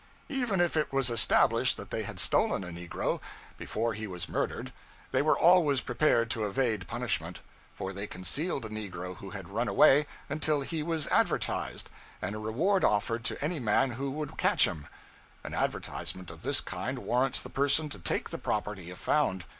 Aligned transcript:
Even 0.29 0.59
if 0.59 0.75
it 0.75 0.91
was 0.91 1.11
established 1.11 1.77
that 1.77 1.91
they 1.91 2.01
had 2.01 2.19
stolen 2.19 2.63
a 2.63 2.69
negro, 2.71 3.21
before 3.55 3.93
he 3.93 4.07
was 4.07 4.27
murdered, 4.27 4.73
they 5.11 5.21
were 5.21 5.37
always 5.37 5.79
prepared 5.81 6.27
to 6.31 6.43
evade 6.47 6.87
punishment; 6.87 7.39
for 7.71 7.93
they 7.93 8.07
concealed 8.07 8.63
the 8.63 8.69
negro 8.69 9.17
who 9.17 9.29
had 9.29 9.49
run 9.51 9.67
away, 9.67 10.07
until 10.27 10.61
he 10.61 10.81
was 10.81 11.05
advertised, 11.09 11.91
and 12.19 12.33
a 12.35 12.39
reward 12.39 12.83
offered 12.83 13.23
to 13.23 13.39
any 13.45 13.59
man 13.59 13.91
who 13.91 14.09
would 14.09 14.39
catch 14.39 14.65
him. 14.65 14.87
An 15.43 15.53
advertisement 15.53 16.31
of 16.31 16.41
this 16.41 16.61
kind 16.61 16.97
warrants 16.97 17.39
the 17.43 17.49
person 17.51 17.87
to 17.89 17.99
take 17.99 18.31
the 18.31 18.39
property, 18.39 18.89
if 18.89 18.97
found. 18.97 19.45